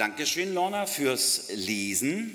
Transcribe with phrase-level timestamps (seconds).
[0.00, 2.34] Dankeschön, Lorna, fürs Lesen.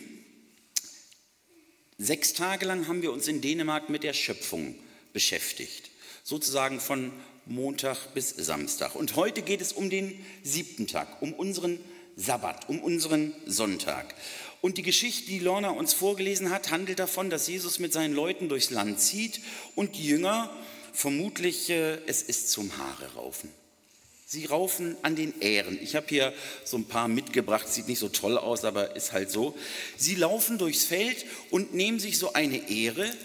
[1.97, 4.75] Sechs Tage lang haben wir uns in Dänemark mit der Schöpfung
[5.13, 5.89] beschäftigt,
[6.23, 7.11] sozusagen von
[7.47, 8.93] Montag bis Samstag.
[8.93, 11.79] Und heute geht es um den siebten Tag, um unseren
[12.15, 14.13] Sabbat, um unseren Sonntag.
[14.61, 18.47] Und die Geschichte, die Lorna uns vorgelesen hat, handelt davon, dass Jesus mit seinen Leuten
[18.47, 19.41] durchs Land zieht
[19.73, 20.55] und die Jünger
[20.93, 23.49] vermutlich, äh, es ist zum Haare raufen.
[24.27, 25.79] Sie raufen an den Ähren.
[25.81, 26.33] Ich habe hier
[26.63, 29.55] so ein paar mitgebracht, sieht nicht so toll aus, aber ist halt so.
[29.97, 33.15] Sie laufen durchs Feld und nehmen sich so eine Ähre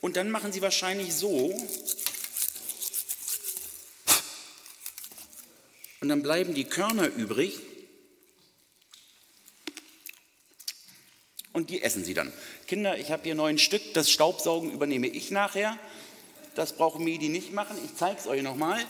[0.00, 1.54] und dann machen sie wahrscheinlich so.
[6.00, 7.58] Und dann bleiben die Körner übrig
[11.52, 12.32] und die essen sie dann.
[12.66, 15.78] Kinder, ich habe hier neun Stück, das Staubsaugen übernehme ich nachher.
[16.54, 18.82] Das brauchen Medi nicht machen, ich zeige es euch nochmal.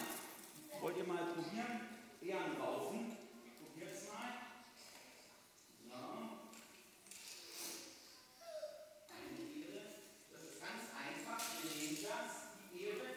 [0.81, 1.81] Wollt ihr mal probieren?
[2.23, 3.17] Ehren rauchen.
[3.59, 4.39] Probiert es mal.
[5.91, 6.39] Ja.
[9.11, 9.83] Eine Ehre.
[10.31, 11.43] Das ist ganz einfach.
[11.65, 13.09] Ihr nehmt das, die Ehre.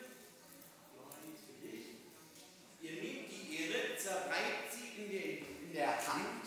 [0.98, 1.86] Johannes für dich.
[2.82, 6.46] Ihr nehmt die Ehre, zerreibt sie in, den, in der Hand.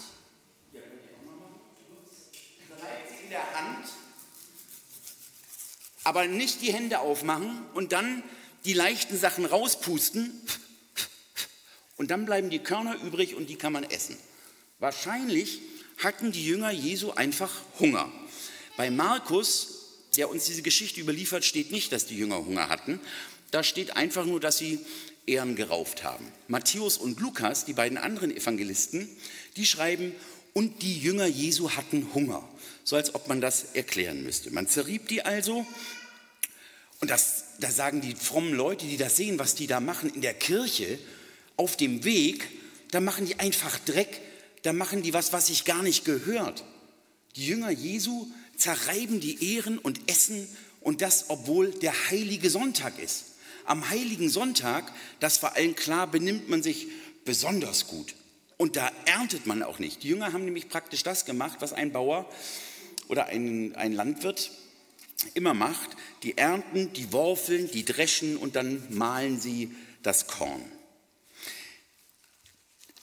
[0.73, 1.61] Ja, könnt ihr auch mal machen.
[2.67, 3.86] Zerreibt sie in der Hand.
[6.05, 8.22] Aber nicht die Hände aufmachen und dann
[8.64, 10.31] die leichten Sachen rauspusten
[11.97, 14.17] und dann bleiben die Körner übrig und die kann man essen.
[14.78, 15.61] Wahrscheinlich
[15.98, 18.11] hatten die Jünger Jesu einfach Hunger.
[18.77, 23.00] Bei Markus, der uns diese Geschichte überliefert, steht nicht, dass die Jünger Hunger hatten.
[23.50, 24.80] Da steht einfach nur, dass sie
[25.27, 26.27] Ehren gerauft haben.
[26.48, 29.08] Matthäus und Lukas, die beiden anderen Evangelisten,
[29.56, 30.12] die schreiben,
[30.53, 32.47] und die Jünger Jesu hatten Hunger.
[32.84, 34.50] So als ob man das erklären müsste.
[34.50, 35.67] Man zerrieb die also.
[37.00, 40.20] Und das, da sagen die frommen Leute, die das sehen, was die da machen in
[40.20, 40.98] der Kirche,
[41.56, 42.48] auf dem Weg,
[42.91, 44.20] da machen die einfach Dreck,
[44.62, 46.64] da machen die was, was sich gar nicht gehört.
[47.36, 50.48] Die Jünger Jesu zerreiben die Ehren und essen
[50.80, 53.24] und das, obwohl der heilige Sonntag ist.
[53.64, 56.89] Am heiligen Sonntag, das war allen klar, benimmt man sich
[57.24, 58.14] besonders gut.
[58.62, 60.05] Und da erntet man auch nicht.
[60.05, 62.30] Die Jünger haben nämlich praktisch das gemacht, was ein Bauer
[63.08, 64.52] oder ein, ein Landwirt
[65.34, 65.90] immer macht.
[66.23, 69.74] Die ernten, die worfeln, die dreschen und dann mahlen sie
[70.05, 70.62] das Korn.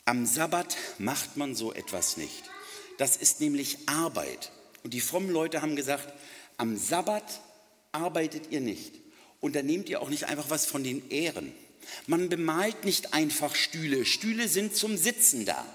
[0.05, 2.49] Am Sabbat macht man so etwas nicht.
[2.97, 4.53] Das ist nämlich Arbeit.
[4.85, 6.13] Und die frommen Leute haben gesagt,
[6.55, 7.41] am Sabbat
[7.91, 8.93] arbeitet ihr nicht.
[9.41, 11.51] Und da nehmt ihr auch nicht einfach was von den Ehren.
[12.07, 14.05] Man bemalt nicht einfach Stühle.
[14.05, 15.65] Stühle sind zum Sitzen da.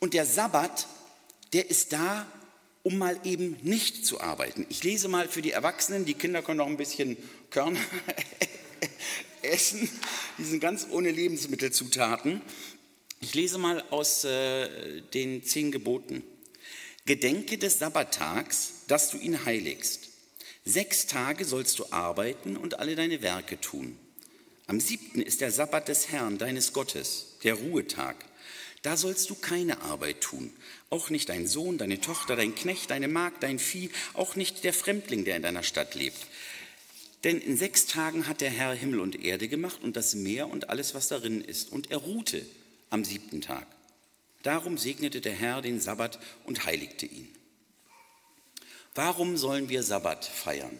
[0.00, 0.86] Und der Sabbat,
[1.52, 2.26] der ist da,
[2.82, 4.66] um mal eben nicht zu arbeiten.
[4.68, 7.16] Ich lese mal für die Erwachsenen, die Kinder können noch ein bisschen
[7.50, 7.80] Körner
[9.42, 9.88] essen.
[10.38, 12.42] Die sind ganz ohne Lebensmittelzutaten.
[13.20, 16.22] Ich lese mal aus äh, den zehn Geboten.
[17.06, 20.10] Gedenke des Sabbattags, dass du ihn heiligst.
[20.64, 23.98] Sechs Tage sollst du arbeiten und alle deine Werke tun.
[24.66, 28.16] Am siebten ist der Sabbat des Herrn, deines Gottes, der Ruhetag.
[28.82, 30.52] Da sollst du keine Arbeit tun,
[30.90, 34.74] auch nicht dein Sohn, deine Tochter, dein Knecht, deine Magd, dein Vieh, auch nicht der
[34.74, 36.18] Fremdling, der in deiner Stadt lebt.
[37.24, 40.68] Denn in sechs Tagen hat der Herr Himmel und Erde gemacht und das Meer und
[40.68, 42.44] alles, was darin ist, und er ruhte
[42.90, 43.66] am siebten Tag.
[44.42, 47.34] Darum segnete der Herr den Sabbat und heiligte ihn.
[48.94, 50.78] Warum sollen wir Sabbat feiern?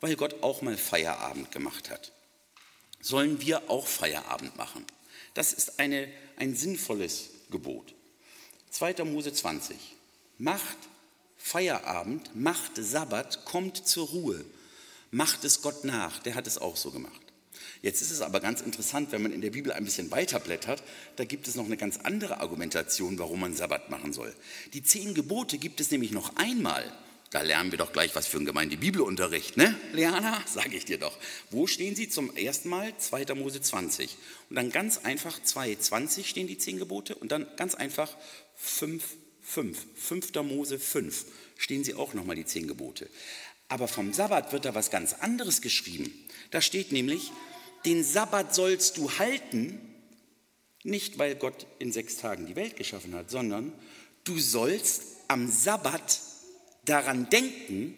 [0.00, 2.12] Weil Gott auch mal Feierabend gemacht hat.
[3.06, 4.84] Sollen wir auch Feierabend machen?
[5.34, 6.08] Das ist eine,
[6.38, 7.94] ein sinnvolles Gebot.
[8.70, 9.04] 2.
[9.04, 9.76] Mose 20.
[10.38, 10.76] Macht
[11.36, 14.44] Feierabend, macht Sabbat, kommt zur Ruhe.
[15.12, 16.18] Macht es Gott nach.
[16.18, 17.20] Der hat es auch so gemacht.
[17.80, 20.82] Jetzt ist es aber ganz interessant, wenn man in der Bibel ein bisschen weiterblättert,
[21.14, 24.34] da gibt es noch eine ganz andere Argumentation, warum man Sabbat machen soll.
[24.72, 26.92] Die zehn Gebote gibt es nämlich noch einmal.
[27.36, 30.42] Da lernen wir doch gleich was für einen Gemeinde-Bibelunterricht, ne, Leana?
[30.46, 31.14] Sage ich dir doch.
[31.50, 32.96] Wo stehen sie zum ersten Mal?
[32.96, 33.34] 2.
[33.34, 34.16] Mose 20.
[34.48, 38.16] Und dann ganz einfach 2, 20 stehen die zehn Gebote und dann ganz einfach
[38.54, 39.04] 5,
[39.42, 39.86] 5.
[39.96, 40.34] 5.
[40.44, 41.26] Mose 5
[41.58, 43.06] stehen sie auch nochmal die zehn Gebote.
[43.68, 46.10] Aber vom Sabbat wird da was ganz anderes geschrieben.
[46.52, 47.32] Da steht nämlich,
[47.84, 49.78] den Sabbat sollst du halten,
[50.84, 53.74] nicht weil Gott in sechs Tagen die Welt geschaffen hat, sondern
[54.24, 56.22] du sollst am Sabbat
[56.88, 57.94] daran denken,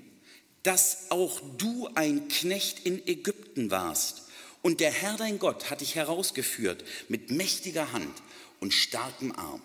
[0.62, 4.25] dass auch du ein Knecht in Ägypten warst.
[4.61, 8.23] Und der Herr dein Gott hat dich herausgeführt mit mächtiger Hand
[8.61, 9.62] und starkem Arm.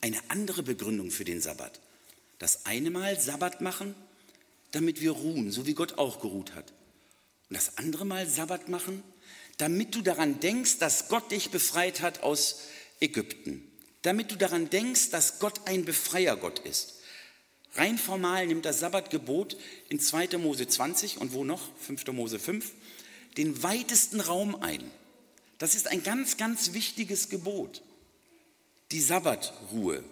[0.00, 1.80] Eine andere Begründung für den Sabbat.
[2.38, 3.94] Das eine Mal Sabbat machen,
[4.72, 6.72] damit wir ruhen, so wie Gott auch geruht hat.
[7.48, 9.02] Und das andere Mal Sabbat machen,
[9.58, 12.60] damit du daran denkst, dass Gott dich befreit hat aus
[13.00, 13.70] Ägypten.
[14.04, 17.00] damit du daran denkst, dass Gott ein Befreiergott ist.
[17.76, 19.56] Rein formal nimmt das Sabbatgebot
[19.88, 20.38] in 2.
[20.38, 21.62] Mose 20 und wo noch?
[21.80, 22.06] 5.
[22.08, 22.70] Mose 5,
[23.36, 24.82] den weitesten Raum ein.
[25.58, 27.82] Das ist ein ganz, ganz wichtiges Gebot.
[28.92, 30.04] Die Sabbatruhe.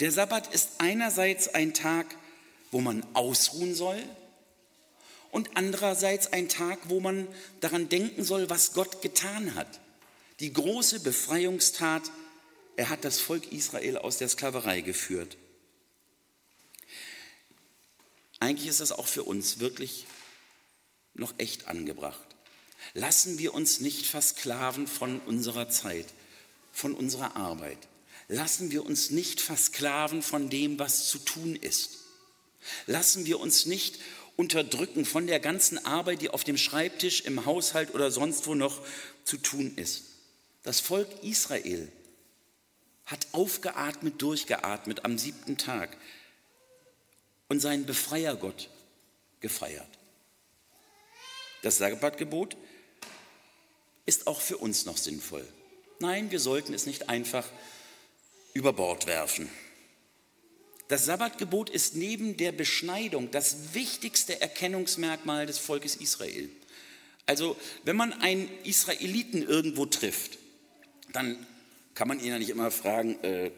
[0.00, 2.06] Der Sabbat ist einerseits ein Tag,
[2.70, 4.00] wo man ausruhen soll
[5.30, 7.26] und andererseits ein Tag, wo man
[7.60, 9.80] daran denken soll, was Gott getan hat.
[10.40, 12.02] Die große Befreiungstat,
[12.76, 15.36] er hat das Volk Israel aus der Sklaverei geführt.
[18.38, 20.06] Eigentlich ist das auch für uns wirklich
[21.14, 22.26] noch echt angebracht.
[22.94, 26.06] Lassen wir uns nicht versklaven von unserer Zeit,
[26.72, 27.78] von unserer Arbeit.
[28.28, 31.98] Lassen wir uns nicht versklaven von dem, was zu tun ist.
[32.86, 33.98] Lassen wir uns nicht
[34.36, 38.84] unterdrücken von der ganzen Arbeit, die auf dem Schreibtisch, im Haushalt oder sonst wo noch
[39.24, 40.04] zu tun ist.
[40.62, 41.90] Das Volk Israel
[43.06, 45.96] hat aufgeatmet, durchgeatmet am siebten Tag
[47.48, 48.68] und seinen Befreiergott
[49.40, 49.88] gefeiert.
[51.62, 52.56] Das Sabbatgebot
[54.04, 55.46] ist auch für uns noch sinnvoll.
[55.98, 57.46] Nein, wir sollten es nicht einfach
[58.52, 59.48] über Bord werfen.
[60.88, 66.48] Das Sabbatgebot ist neben der Beschneidung das wichtigste Erkennungsmerkmal des Volkes Israel.
[67.26, 70.38] Also wenn man einen Israeliten irgendwo trifft,
[71.12, 71.44] dann
[71.94, 73.50] kann man ihn ja nicht immer fragen, äh,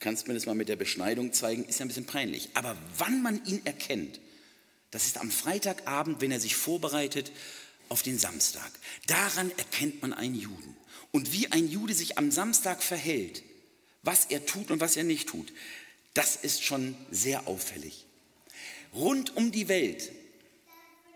[0.00, 2.50] kannst mir das mal mit der Beschneidung zeigen, ist ja ein bisschen peinlich.
[2.54, 4.20] Aber wann man ihn erkennt,
[4.90, 7.32] das ist am Freitagabend, wenn er sich vorbereitet
[7.88, 8.70] auf den Samstag.
[9.06, 10.76] Daran erkennt man einen Juden.
[11.10, 13.42] Und wie ein Jude sich am Samstag verhält,
[14.02, 15.52] was er tut und was er nicht tut,
[16.14, 18.06] das ist schon sehr auffällig.
[18.94, 20.10] Rund um die Welt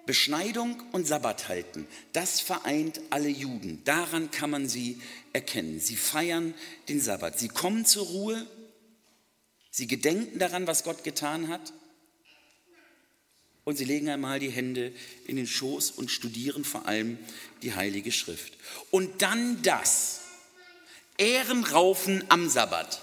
[0.04, 3.82] Beschneidung und Sabbat halten, das vereint alle Juden.
[3.84, 5.00] Daran kann man sie
[5.32, 5.78] erkennen.
[5.78, 6.54] Sie feiern
[6.88, 7.38] den Sabbat.
[7.38, 8.46] Sie kommen zur Ruhe
[9.72, 11.72] Sie gedenken daran, was Gott getan hat.
[13.64, 14.92] Und sie legen einmal die Hände
[15.26, 17.18] in den Schoß und studieren vor allem
[17.62, 18.52] die Heilige Schrift.
[18.90, 20.20] Und dann das.
[21.16, 23.00] Ehrenraufen am Sabbat.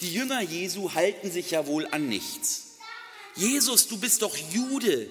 [0.00, 2.78] Die Jünger Jesu halten sich ja wohl an nichts.
[3.36, 5.08] Jesus, du bist doch Jude.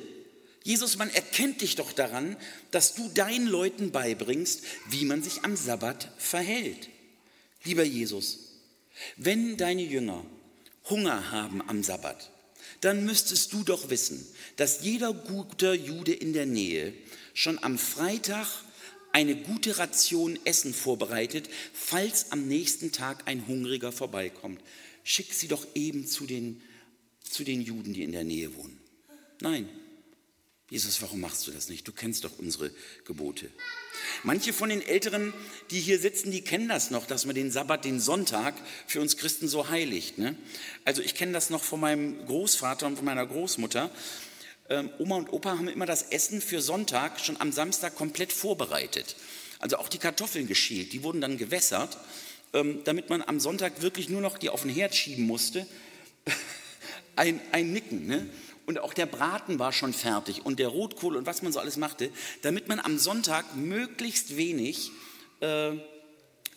[0.64, 2.38] Jesus, man erkennt dich doch daran,
[2.72, 6.90] dass du deinen Leuten beibringst, wie man sich am Sabbat verhält.
[7.64, 8.40] Lieber Jesus,
[9.18, 10.26] wenn deine Jünger
[10.90, 12.32] Hunger haben am Sabbat,
[12.82, 14.26] dann müsstest du doch wissen,
[14.56, 16.94] dass jeder gute Jude in der Nähe
[17.34, 18.48] schon am Freitag
[19.12, 24.62] eine gute Ration Essen vorbereitet, falls am nächsten Tag ein Hungriger vorbeikommt.
[25.04, 26.62] Schick sie doch eben zu den,
[27.24, 28.80] zu den Juden, die in der Nähe wohnen.
[29.42, 29.68] Nein,
[30.72, 31.86] Jesus, warum machst du das nicht?
[31.86, 32.72] Du kennst doch unsere
[33.04, 33.52] Gebote.
[34.24, 35.34] Manche von den Älteren,
[35.70, 38.56] die hier sitzen, die kennen das noch, dass man den Sabbat, den Sonntag
[38.88, 40.18] für uns Christen so heiligt.
[40.18, 40.34] Ne?
[40.86, 43.92] Also ich kenne das noch von meinem Großvater und von meiner Großmutter.
[44.70, 49.18] Ähm, Oma und Opa haben immer das Essen für Sonntag schon am Samstag komplett vorbereitet.
[49.60, 51.98] Also auch die Kartoffeln geschält, die wurden dann gewässert,
[52.54, 55.68] ähm, damit man am Sonntag wirklich nur noch die auf den Herd schieben musste.
[57.18, 58.08] ein, ein Nicken.
[58.08, 58.30] Ne?
[58.66, 61.78] Und auch der Braten war schon fertig und der Rotkohl und was man so alles
[61.78, 62.12] machte,
[62.42, 64.92] damit man am Sonntag möglichst wenig
[65.40, 65.72] äh,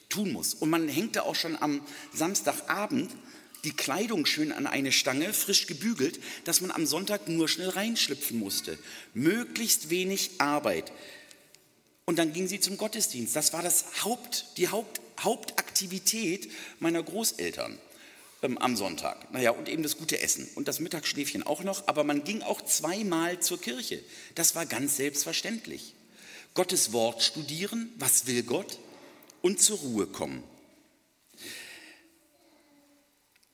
[0.08, 0.54] tun muss.
[0.54, 1.80] Und man hängte auch schon am
[2.12, 3.10] Samstagabend
[3.64, 8.38] die Kleidung schön an eine Stange, frisch gebügelt, dass man am Sonntag nur schnell reinschlüpfen
[8.38, 8.78] musste.
[9.14, 10.92] Möglichst wenig Arbeit.
[12.04, 13.34] Und dann ging sie zum Gottesdienst.
[13.34, 17.78] Das war das Haupt, die Haupt, Hauptaktivität meiner Großeltern
[18.44, 19.32] ähm, am Sonntag.
[19.32, 22.62] Naja, und eben das gute Essen und das Mittagsschläfchen auch noch, aber man ging auch
[22.62, 24.02] zweimal zur Kirche.
[24.34, 25.94] Das war ganz selbstverständlich.
[26.52, 28.78] Gottes Wort studieren, was will Gott,
[29.42, 30.44] und zur Ruhe kommen.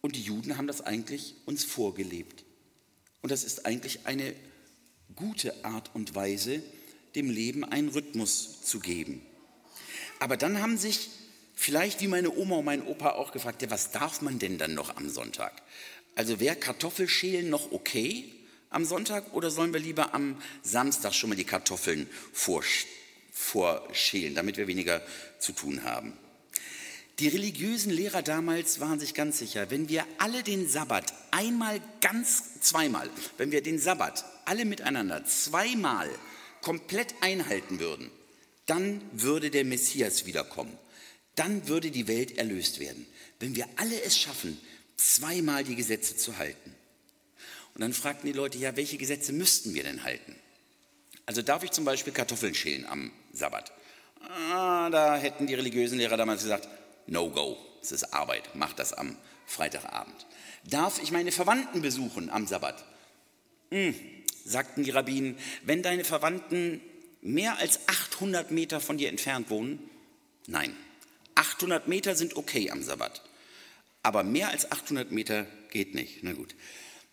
[0.03, 2.45] Und die Juden haben das eigentlich uns vorgelebt.
[3.23, 4.35] Und das ist eigentlich eine
[5.15, 6.63] gute Art und Weise,
[7.15, 9.23] dem Leben einen Rhythmus zu geben.
[10.19, 11.11] Aber dann haben sich
[11.63, 14.73] Vielleicht wie meine Oma und mein Opa auch gefragt, ja, was darf man denn dann
[14.73, 15.53] noch am Sonntag?
[16.15, 18.33] Also wäre Kartoffelschälen noch okay
[18.71, 24.69] am Sonntag oder sollen wir lieber am Samstag schon mal die Kartoffeln vorschälen, damit wir
[24.69, 25.03] weniger
[25.39, 26.15] zu tun haben?
[27.19, 32.59] Die religiösen Lehrer damals waren sich ganz sicher, wenn wir alle den Sabbat einmal ganz,
[32.63, 36.09] zweimal, wenn wir den Sabbat alle miteinander zweimal
[36.63, 38.11] komplett einhalten würden,
[38.65, 40.79] dann würde der Messias wiederkommen
[41.41, 43.07] dann würde die Welt erlöst werden,
[43.39, 44.61] wenn wir alle es schaffen,
[44.97, 46.75] zweimal die Gesetze zu halten.
[47.73, 50.37] Und dann fragten die Leute, ja, welche Gesetze müssten wir denn halten?
[51.25, 53.73] Also darf ich zum Beispiel Kartoffeln schälen am Sabbat?
[54.53, 56.69] Ah, da hätten die religiösen Lehrer damals gesagt,
[57.07, 57.57] no go.
[57.81, 58.51] Es ist Arbeit.
[58.53, 59.17] Mach das am
[59.47, 60.27] Freitagabend.
[60.65, 62.85] Darf ich meine Verwandten besuchen am Sabbat?
[63.71, 63.95] Hm,
[64.45, 66.83] sagten die Rabbinen, wenn deine Verwandten
[67.23, 69.89] mehr als 800 Meter von dir entfernt wohnen?
[70.47, 70.77] Nein,
[71.61, 73.21] 800 Meter sind okay am Sabbat,
[74.03, 76.23] aber mehr als 800 Meter geht nicht.
[76.23, 76.55] Na gut.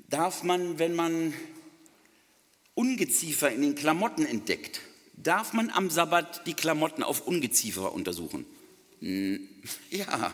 [0.10, 1.34] Darf man, wenn man
[2.74, 4.80] Ungeziefer in den Klamotten entdeckt,
[5.18, 8.46] darf man am Sabbat die Klamotten auf Ungeziefer untersuchen?
[9.90, 10.34] Ja,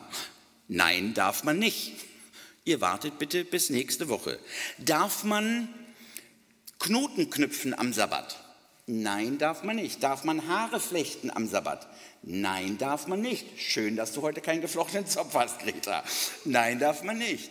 [0.67, 1.93] nein, darf man nicht.
[2.65, 4.39] Ihr wartet bitte bis nächste Woche.
[4.77, 5.67] Darf man
[6.77, 8.42] Knoten knüpfen am Sabbat?
[8.85, 10.03] Nein, darf man nicht.
[10.03, 11.87] Darf man Haare flechten am Sabbat?
[12.21, 13.45] Nein, darf man nicht.
[13.57, 16.03] Schön, dass du heute keinen geflochtenen Zopf hast, Greta.
[16.43, 17.49] Nein, darf man nicht.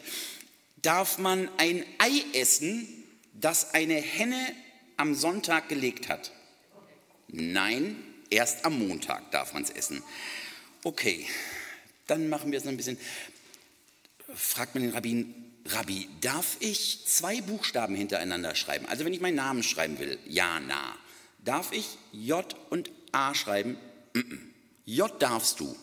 [0.77, 2.87] Darf man ein Ei essen,
[3.33, 4.55] das eine Henne
[4.99, 6.33] am Sonntag gelegt hat?
[7.29, 7.97] Nein,
[8.29, 10.03] erst am Montag darf man es essen.
[10.85, 11.27] Okay,
[12.09, 12.99] dann machen wir es noch ein bisschen.
[14.35, 15.35] Fragt man den Rabbin,
[15.67, 18.87] Rabbi, darf ich zwei Buchstaben hintereinander schreiben?
[18.87, 20.95] Also wenn ich meinen Namen schreiben will, ja, na.
[21.43, 23.77] Darf ich J und A schreiben?
[24.85, 25.77] J darfst du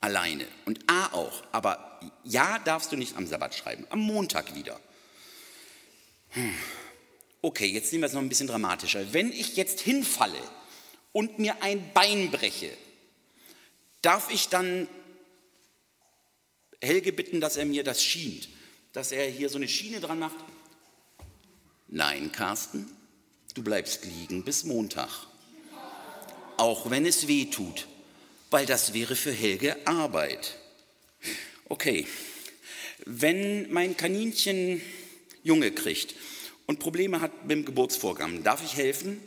[0.00, 4.78] alleine und A auch, aber Ja darfst du nicht am Sabbat schreiben, am Montag wieder.
[6.30, 6.54] Hm.
[7.42, 9.12] Okay, jetzt nehmen wir es noch ein bisschen dramatischer.
[9.12, 10.40] Wenn ich jetzt hinfalle
[11.12, 12.70] und mir ein Bein breche,
[14.02, 14.88] darf ich dann
[16.80, 18.48] Helge bitten, dass er mir das schient,
[18.92, 20.36] dass er hier so eine Schiene dran macht?
[21.88, 22.90] Nein, Carsten,
[23.54, 25.26] du bleibst liegen bis Montag.
[26.56, 27.86] Auch wenn es weh tut,
[28.50, 30.58] weil das wäre für Helge Arbeit.
[31.68, 32.06] Okay,
[33.06, 34.80] wenn mein Kaninchen
[35.42, 36.14] Junge kriegt
[36.66, 39.20] und Probleme hat mit dem Geburtsvorgang, darf ich helfen?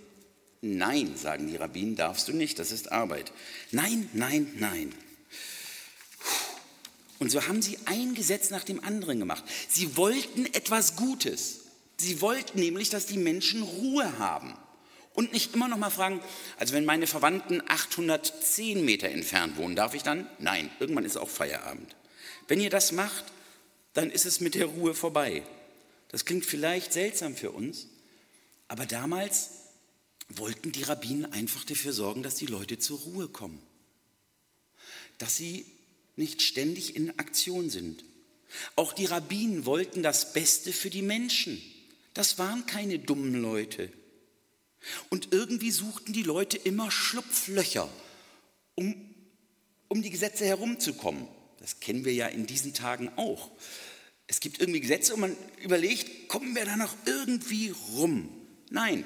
[0.61, 3.31] Nein, sagen die Rabbinen, darfst du nicht, das ist Arbeit.
[3.71, 4.93] Nein, nein, nein.
[7.19, 9.43] Und so haben sie ein Gesetz nach dem anderen gemacht.
[9.69, 11.66] Sie wollten etwas Gutes.
[11.99, 14.55] Sie wollten nämlich, dass die Menschen Ruhe haben
[15.13, 16.21] und nicht immer noch mal fragen,
[16.57, 20.29] also wenn meine Verwandten 810 Meter entfernt wohnen, darf ich dann?
[20.37, 21.95] Nein, irgendwann ist auch Feierabend.
[22.47, 23.25] Wenn ihr das macht,
[23.93, 25.41] dann ist es mit der Ruhe vorbei.
[26.09, 27.87] Das klingt vielleicht seltsam für uns,
[28.67, 29.49] aber damals
[30.29, 33.61] wollten die Rabbinen einfach dafür sorgen, dass die Leute zur Ruhe kommen,
[35.17, 35.65] dass sie
[36.15, 38.03] nicht ständig in Aktion sind.
[38.75, 41.61] Auch die Rabbinen wollten das Beste für die Menschen.
[42.17, 43.93] Das waren keine dummen Leute.
[45.09, 47.87] Und irgendwie suchten die Leute immer Schlupflöcher,
[48.73, 49.13] um,
[49.87, 51.27] um die Gesetze herumzukommen.
[51.59, 53.51] Das kennen wir ja in diesen Tagen auch.
[54.25, 58.29] Es gibt irgendwie Gesetze und man überlegt, kommen wir da noch irgendwie rum?
[58.71, 59.05] Nein.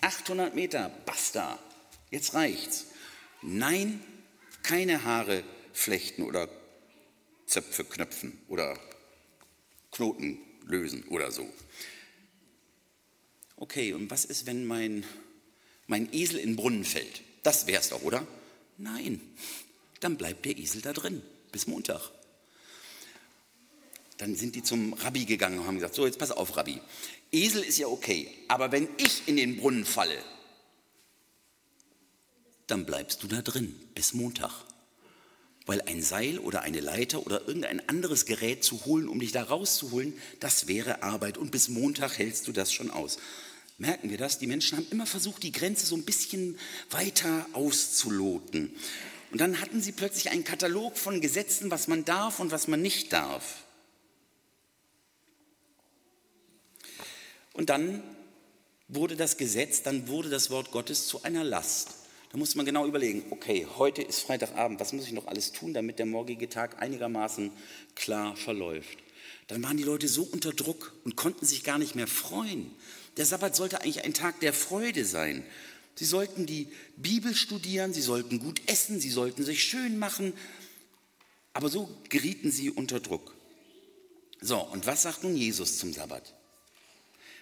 [0.00, 1.58] 800 Meter, basta,
[2.12, 2.86] jetzt reicht's.
[3.42, 4.00] Nein,
[4.62, 5.42] keine Haare
[5.72, 6.48] flechten oder
[7.46, 8.78] Zöpfe knöpfen oder
[9.90, 10.38] Knoten
[10.70, 11.48] lösen oder so.
[13.56, 15.04] Okay, und was ist, wenn mein,
[15.86, 17.22] mein Esel in den Brunnen fällt?
[17.42, 18.26] Das wär's doch, oder?
[18.78, 19.20] Nein,
[20.00, 21.22] dann bleibt der Esel da drin
[21.52, 22.10] bis Montag.
[24.16, 26.80] Dann sind die zum Rabbi gegangen und haben gesagt, so jetzt pass auf, Rabbi,
[27.32, 30.22] Esel ist ja okay, aber wenn ich in den Brunnen falle,
[32.66, 34.52] dann bleibst du da drin bis Montag.
[35.66, 39.42] Weil ein Seil oder eine Leiter oder irgendein anderes Gerät zu holen, um dich da
[39.42, 41.38] rauszuholen, das wäre Arbeit.
[41.38, 43.18] Und bis Montag hältst du das schon aus
[43.80, 46.58] merken wir das, die Menschen haben immer versucht, die Grenze so ein bisschen
[46.90, 48.76] weiter auszuloten.
[49.32, 52.82] Und dann hatten sie plötzlich einen Katalog von Gesetzen, was man darf und was man
[52.82, 53.64] nicht darf.
[57.52, 58.02] Und dann
[58.88, 61.99] wurde das Gesetz, dann wurde das Wort Gottes zu einer Last.
[62.30, 65.74] Da muss man genau überlegen, okay, heute ist Freitagabend, was muss ich noch alles tun,
[65.74, 67.50] damit der morgige Tag einigermaßen
[67.96, 68.98] klar verläuft.
[69.48, 72.70] Dann waren die Leute so unter Druck und konnten sich gar nicht mehr freuen.
[73.16, 75.44] Der Sabbat sollte eigentlich ein Tag der Freude sein.
[75.96, 80.32] Sie sollten die Bibel studieren, sie sollten gut essen, sie sollten sich schön machen.
[81.52, 83.34] Aber so gerieten sie unter Druck.
[84.40, 86.32] So, und was sagt nun Jesus zum Sabbat?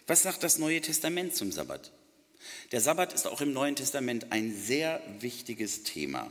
[0.07, 1.93] Was sagt das Neue Testament zum Sabbat?
[2.73, 6.31] Der Sabbat ist auch im Neuen Testament ein sehr wichtiges Thema.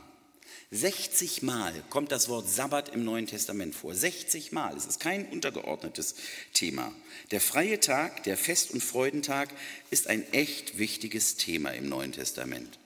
[0.70, 3.94] 60 Mal kommt das Wort Sabbat im Neuen Testament vor.
[3.94, 4.76] 60 Mal.
[4.76, 6.14] Es ist kein untergeordnetes
[6.52, 6.92] Thema.
[7.30, 9.48] Der freie Tag, der Fest- und Freudentag
[9.90, 12.78] ist ein echt wichtiges Thema im Neuen Testament.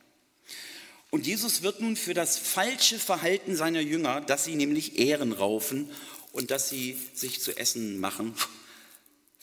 [1.11, 5.91] Und Jesus wird nun für das falsche Verhalten seiner Jünger, dass sie nämlich Ehren raufen
[6.31, 8.35] und dass sie sich zu essen machen,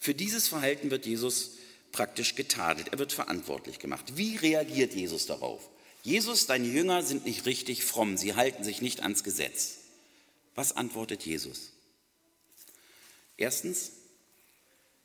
[0.01, 1.51] für dieses Verhalten wird Jesus
[1.91, 2.89] praktisch getadelt.
[2.89, 4.17] Er wird verantwortlich gemacht.
[4.17, 5.69] Wie reagiert Jesus darauf?
[6.03, 9.79] Jesus, deine Jünger sind nicht richtig fromm, sie halten sich nicht ans Gesetz.
[10.55, 11.72] Was antwortet Jesus?
[13.38, 13.91] Erstens,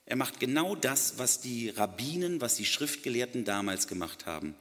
[0.06, 4.54] er macht genau das, was die Rabbinen, was die Schriftgelehrten damals gemacht haben.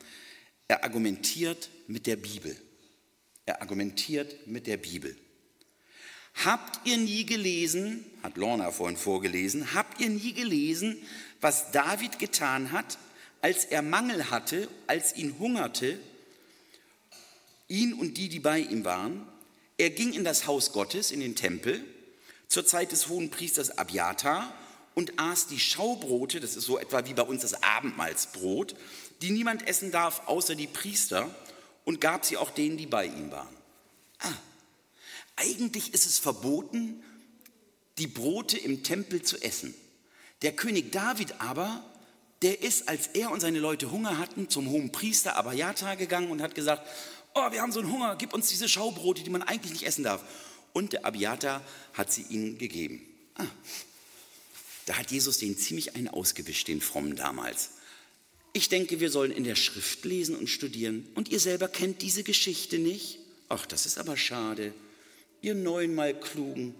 [0.67, 2.55] Er argumentiert mit der Bibel.
[3.45, 5.17] Er argumentiert mit der Bibel.
[6.35, 10.97] Habt ihr nie gelesen, hat Lorna vorhin vorgelesen, habt ihr nie gelesen,
[11.43, 12.97] was David getan hat,
[13.41, 15.99] als er Mangel hatte, als ihn hungerte,
[17.67, 19.27] ihn und die, die bei ihm waren?
[19.77, 21.83] Er ging in das Haus Gottes, in den Tempel,
[22.47, 24.53] zur Zeit des hohen Priesters Abiatar
[24.95, 28.75] und aß die Schaubrote, das ist so etwa wie bei uns das Abendmahlsbrot,
[29.21, 31.33] die niemand essen darf außer die Priester,
[31.85, 33.53] und gab sie auch denen, die bei ihm waren.
[34.19, 34.33] Ah,
[35.35, 37.03] eigentlich ist es verboten,
[37.97, 39.75] die Brote im Tempel zu essen.
[40.43, 41.83] Der König David aber,
[42.41, 46.41] der ist, als er und seine Leute Hunger hatten, zum hohen Priester Abayata gegangen und
[46.41, 46.87] hat gesagt,
[47.33, 50.03] oh, wir haben so einen Hunger, gib uns diese Schaubrote, die man eigentlich nicht essen
[50.03, 50.23] darf.
[50.73, 51.61] Und der Abiata
[51.93, 53.01] hat sie ihnen gegeben.
[53.35, 53.45] Ah,
[54.85, 57.71] da hat Jesus den ziemlich einen ausgewischt, den Frommen damals.
[58.51, 61.07] Ich denke, wir sollen in der Schrift lesen und studieren.
[61.15, 63.19] Und ihr selber kennt diese Geschichte nicht?
[63.49, 64.73] Ach, das ist aber schade.
[65.41, 66.75] Ihr neunmal Klugen,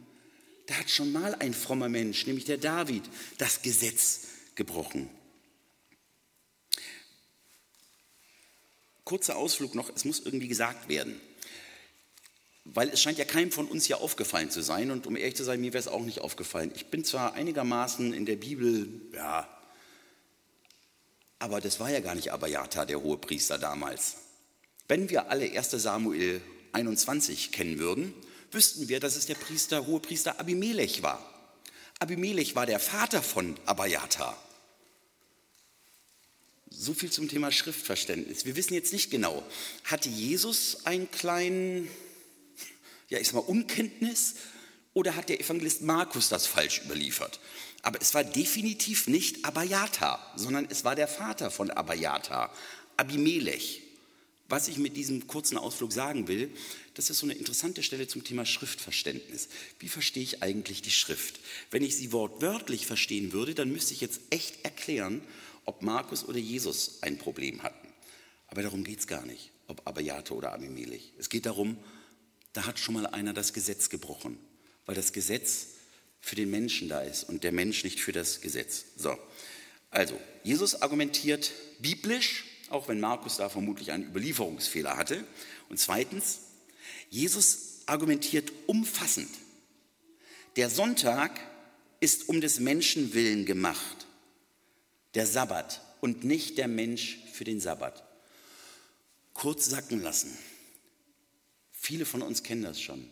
[0.68, 3.04] da hat schon mal ein frommer Mensch, nämlich der David,
[3.38, 5.10] das Gesetz gebrochen.
[9.04, 11.20] Kurzer Ausflug noch, es muss irgendwie gesagt werden
[12.66, 15.44] weil es scheint ja keinem von uns hier aufgefallen zu sein und um ehrlich zu
[15.44, 16.72] sein, mir wäre es auch nicht aufgefallen.
[16.76, 19.48] Ich bin zwar einigermaßen in der Bibel, ja,
[21.40, 24.16] aber das war ja gar nicht Abayata, der hohe Priester damals.
[24.88, 26.42] Wenn wir alle 1 Samuel
[26.72, 28.14] 21 kennen würden,
[28.54, 31.24] wüssten wir, dass es der Priester, hohe Priester Abimelech war.
[32.00, 34.38] Abimelech war der Vater von Abayata.
[36.70, 38.46] So viel zum Thema Schriftverständnis.
[38.46, 39.44] Wir wissen jetzt nicht genau,
[39.86, 41.88] hatte Jesus einen kleinen
[43.14, 44.36] ja, ich sag mal, Unkenntnis
[44.94, 47.40] oder hat der Evangelist Markus das falsch überliefert?
[47.84, 52.52] Aber es war definitiv nicht Abayata, sondern es war der Vater von Abayata,
[52.98, 53.82] Abimelech.
[54.50, 56.50] Was ich mit diesem kurzen Ausflug sagen will,
[56.96, 59.50] das ist so eine interessante Stelle zum Thema Schriftverständnis.
[59.80, 61.40] Wie verstehe ich eigentlich die Schrift?
[61.72, 65.22] Wenn ich sie wortwörtlich verstehen würde, dann müsste ich jetzt echt erklären,
[65.66, 67.88] ob Markus oder Jesus ein Problem hatten.
[68.48, 71.14] Aber darum geht es gar nicht, ob Abayata oder Abimelech.
[71.18, 71.78] Es geht darum,
[72.54, 74.38] da hat schon mal einer das Gesetz gebrochen,
[74.86, 75.68] weil das Gesetz
[76.22, 78.86] für den Menschen da ist und der Mensch nicht für das Gesetz.
[78.96, 79.18] So,
[79.90, 85.26] also Jesus argumentiert biblisch, auch wenn Markus da vermutlich einen Überlieferungsfehler hatte.
[85.70, 86.40] Und zweitens,
[87.10, 89.30] Jesus argumentiert umfassend.
[90.56, 91.40] Der Sonntag
[92.00, 94.08] ist um des Menschen willen gemacht,
[95.16, 98.04] der Sabbat und nicht der Mensch für den Sabbat.
[99.34, 100.38] Kurz sacken lassen.
[101.72, 103.10] Viele von uns kennen das schon.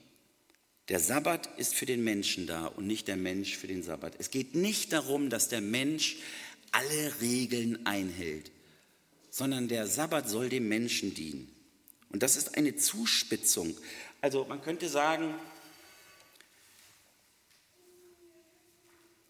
[0.89, 4.15] Der Sabbat ist für den Menschen da und nicht der Mensch für den Sabbat.
[4.19, 6.17] Es geht nicht darum, dass der Mensch
[6.71, 8.51] alle Regeln einhält,
[9.29, 11.49] sondern der Sabbat soll dem Menschen dienen.
[12.11, 13.77] Und das ist eine Zuspitzung.
[14.19, 15.33] Also man könnte sagen,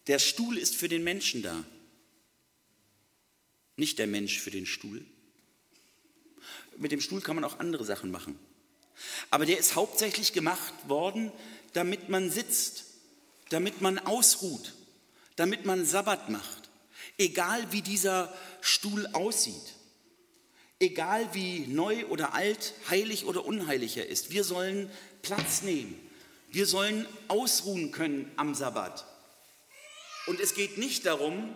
[0.07, 1.63] der Stuhl ist für den Menschen da,
[3.75, 5.05] nicht der Mensch für den Stuhl.
[6.77, 8.37] Mit dem Stuhl kann man auch andere Sachen machen.
[9.29, 11.31] Aber der ist hauptsächlich gemacht worden,
[11.73, 12.85] damit man sitzt,
[13.49, 14.73] damit man ausruht,
[15.35, 16.69] damit man Sabbat macht.
[17.17, 19.75] Egal wie dieser Stuhl aussieht,
[20.81, 24.89] egal wie neu oder alt, heilig oder unheilig er ist, wir sollen
[25.21, 25.97] Platz nehmen.
[26.49, 29.05] Wir sollen ausruhen können am Sabbat.
[30.27, 31.55] Und es geht nicht darum,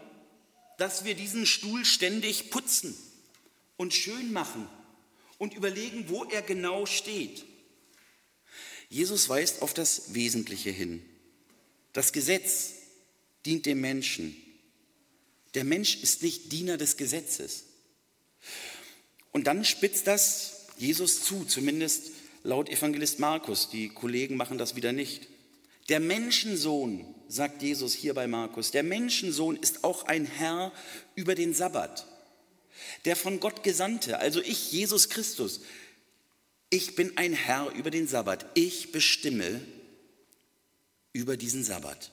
[0.77, 2.95] dass wir diesen Stuhl ständig putzen
[3.77, 4.67] und schön machen
[5.37, 7.45] und überlegen, wo er genau steht.
[8.89, 11.03] Jesus weist auf das Wesentliche hin.
[11.93, 12.73] Das Gesetz
[13.45, 14.35] dient dem Menschen.
[15.55, 17.65] Der Mensch ist nicht Diener des Gesetzes.
[19.35, 22.11] Und dann spitzt das Jesus zu, zumindest
[22.43, 23.69] laut Evangelist Markus.
[23.69, 25.27] Die Kollegen machen das wieder nicht.
[25.89, 30.71] Der Menschensohn, sagt Jesus hier bei Markus, der Menschensohn ist auch ein Herr
[31.13, 32.07] über den Sabbat
[33.05, 35.61] der von Gott Gesandte, also ich, Jesus Christus,
[36.69, 38.45] ich bin ein Herr über den Sabbat.
[38.55, 39.61] Ich bestimme
[41.13, 42.11] über diesen Sabbat.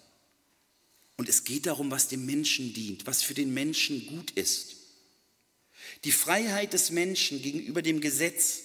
[1.17, 4.77] Und es geht darum, was dem Menschen dient, was für den Menschen gut ist.
[6.05, 8.63] Die Freiheit des Menschen gegenüber dem Gesetz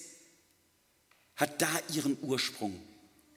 [1.36, 2.80] hat da ihren Ursprung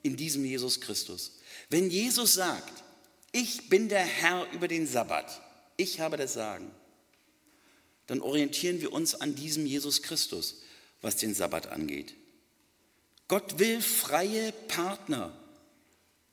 [0.04, 1.40] in diesem Jesus Christus.
[1.70, 2.84] Wenn Jesus sagt,
[3.32, 5.42] ich bin der Herr über den Sabbat,
[5.78, 6.72] ich habe das Sagen,
[8.08, 10.62] dann orientieren wir uns an diesem Jesus Christus,
[11.02, 12.14] was den Sabbat angeht.
[13.28, 15.38] Gott will freie Partner,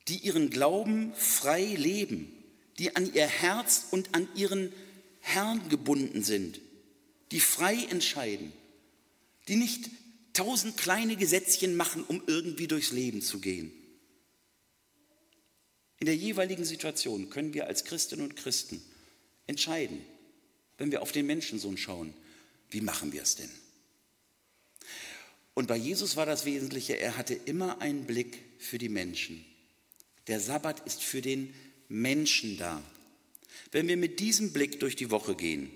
[0.07, 2.33] die ihren Glauben frei leben,
[2.79, 4.73] die an ihr Herz und an ihren
[5.21, 6.59] Herrn gebunden sind,
[7.31, 8.51] die frei entscheiden,
[9.47, 9.89] die nicht
[10.33, 13.71] tausend kleine Gesetzchen machen, um irgendwie durchs Leben zu gehen.
[15.99, 18.81] In der jeweiligen Situation können wir als Christinnen und Christen
[19.47, 20.01] entscheiden,
[20.77, 22.13] wenn wir auf den Menschensohn schauen,
[22.69, 23.49] wie machen wir es denn?
[25.53, 29.43] Und bei Jesus war das Wesentliche, er hatte immer einen Blick für die Menschen.
[30.27, 31.53] Der Sabbat ist für den
[31.89, 32.81] Menschen da.
[33.71, 35.69] Wenn wir mit diesem Blick durch die Woche gehen,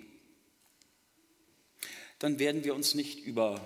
[2.23, 3.59] dann werden wir uns nicht über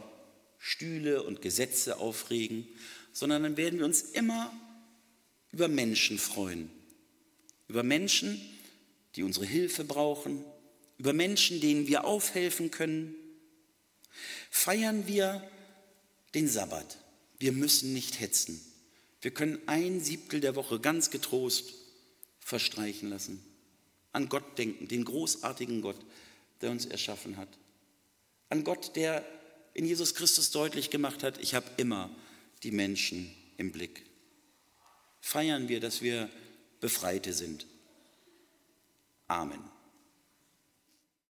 [0.58, 2.67] Stühle und Gesetze aufregen,
[3.13, 4.52] sondern dann werden wir uns immer
[5.52, 6.72] über Menschen freuen.
[7.67, 8.41] Über Menschen,
[9.15, 10.43] die unsere Hilfe brauchen,
[10.98, 13.13] über Menschen, denen wir aufhelfen können.
[14.50, 15.48] Feiern wir
[16.34, 16.98] den Sabbat.
[17.38, 18.60] Wir müssen nicht hetzen.
[19.22, 21.76] Wir können ein Siebtel der Woche ganz getrost
[22.39, 23.39] verstreichen lassen.
[24.13, 26.04] An Gott denken, den großartigen Gott,
[26.62, 27.50] der uns erschaffen hat.
[28.50, 29.26] An Gott, der
[29.74, 32.10] in Jesus Christus deutlich gemacht hat, ich habe immer
[32.64, 34.06] die Menschen im Blick.
[35.22, 36.30] Feiern wir, dass wir
[36.80, 37.66] Befreite sind.
[39.28, 39.77] Amen.